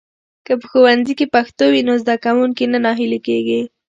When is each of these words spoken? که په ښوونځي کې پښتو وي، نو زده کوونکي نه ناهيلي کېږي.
که 0.45 0.53
په 0.61 0.65
ښوونځي 0.71 1.13
کې 1.19 1.25
پښتو 1.35 1.65
وي، 1.73 1.81
نو 1.87 1.93
زده 2.03 2.15
کوونکي 2.25 2.65
نه 2.73 2.79
ناهيلي 2.85 3.19
کېږي. 3.27 3.61